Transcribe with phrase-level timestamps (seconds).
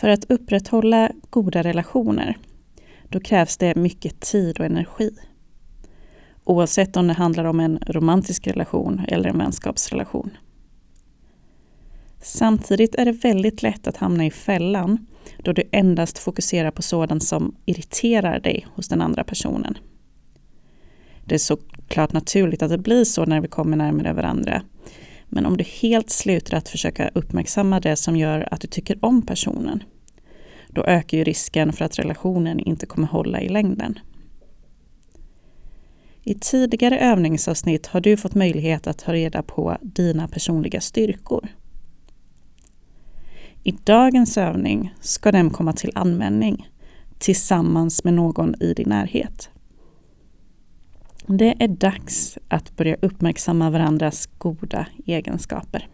[0.00, 2.38] För att upprätthålla goda relationer,
[3.08, 5.10] då krävs det mycket tid och energi.
[6.44, 10.30] Oavsett om det handlar om en romantisk relation eller en vänskapsrelation.
[12.22, 15.06] Samtidigt är det väldigt lätt att hamna i fällan
[15.38, 19.78] då du endast fokuserar på sådant som irriterar dig hos den andra personen.
[21.24, 24.62] Det är såklart naturligt att det blir så när vi kommer närmare varandra.
[25.28, 29.22] Men om du helt slutar att försöka uppmärksamma det som gör att du tycker om
[29.22, 29.82] personen,
[30.68, 33.98] då ökar ju risken för att relationen inte kommer hålla i längden.
[36.22, 41.48] I tidigare övningsavsnitt har du fått möjlighet att ta reda på dina personliga styrkor.
[43.64, 46.68] I dagens övning ska den komma till användning
[47.18, 49.50] tillsammans med någon i din närhet.
[51.30, 55.88] Det är dags att börja uppmärksamma varandras goda egenskaper.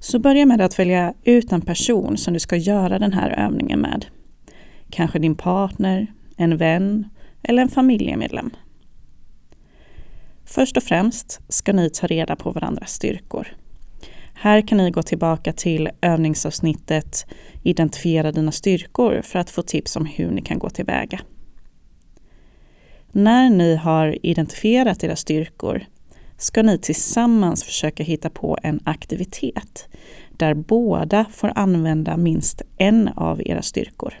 [0.00, 3.80] Så börja med att välja ut en person som du ska göra den här övningen
[3.80, 4.06] med.
[4.90, 7.08] Kanske din partner, en vän
[7.42, 8.50] eller en familjemedlem.
[10.44, 13.48] Först och främst ska ni ta reda på varandras styrkor.
[14.34, 17.26] Här kan ni gå tillbaka till övningsavsnittet
[17.62, 21.20] Identifiera dina styrkor för att få tips om hur ni kan gå tillväga.
[23.12, 25.86] När ni har identifierat era styrkor
[26.36, 29.88] ska ni tillsammans försöka hitta på en aktivitet
[30.36, 34.14] där båda får använda minst en av era styrkor.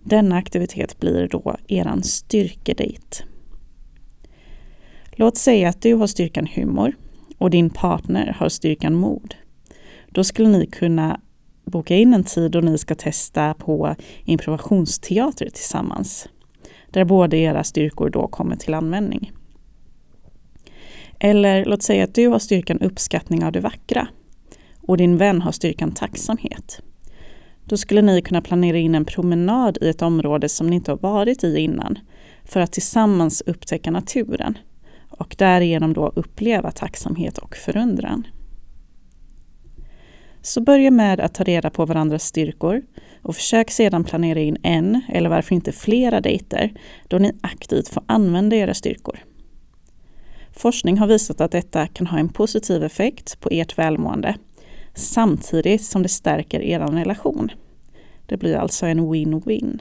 [0.00, 3.24] Denna aktivitet blir då er styrkedejt.
[5.12, 6.96] Låt säga att du har styrkan humor
[7.38, 9.34] och din partner har styrkan mod.
[10.08, 11.20] Då skulle ni kunna
[11.64, 16.28] boka in en tid då ni ska testa på improvisationsteater tillsammans.
[16.90, 19.32] Där båda era styrkor då kommer till användning.
[21.18, 24.08] Eller låt säga att du har styrkan uppskattning av det vackra
[24.82, 26.80] och din vän har styrkan tacksamhet.
[27.64, 30.98] Då skulle ni kunna planera in en promenad i ett område som ni inte har
[30.98, 31.98] varit i innan
[32.44, 34.58] för att tillsammans upptäcka naturen
[35.10, 38.26] och därigenom då uppleva tacksamhet och förundran.
[40.42, 42.82] Så börja med att ta reda på varandras styrkor
[43.22, 46.72] och försök sedan planera in en, eller varför inte flera dejter,
[47.08, 49.18] då ni aktivt får använda era styrkor.
[50.52, 54.34] Forskning har visat att detta kan ha en positiv effekt på ert välmående
[54.94, 57.50] samtidigt som det stärker er relation.
[58.26, 59.80] Det blir alltså en win-win.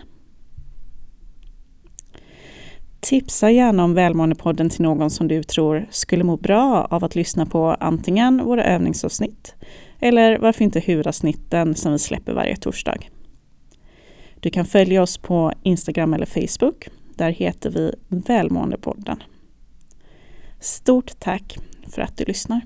[2.99, 7.45] Tipsa gärna om Välmåendepodden till någon som du tror skulle må bra av att lyssna
[7.45, 9.55] på antingen våra övningsavsnitt
[9.99, 12.97] eller varför inte huvudavsnitten som vi släpper varje torsdag.
[14.39, 16.87] Du kan följa oss på Instagram eller Facebook.
[17.15, 19.23] Där heter vi Välmåendepodden.
[20.59, 21.57] Stort tack
[21.87, 22.61] för att du lyssnar.